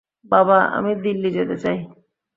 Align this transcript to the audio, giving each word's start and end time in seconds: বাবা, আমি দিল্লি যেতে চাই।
বাবা, 0.31 0.57
আমি 0.77 0.91
দিল্লি 1.03 1.29
যেতে 1.31 1.55
চাই। 1.63 1.77